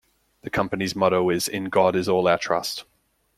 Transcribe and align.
The 0.41 0.49
Company's 0.49 0.95
motto 0.95 1.29
is 1.29 1.47
"In 1.47 1.65
God 1.65 1.95
Is 1.95 2.09
All 2.09 2.27
Our 2.27 2.39
Trust". 2.39 2.85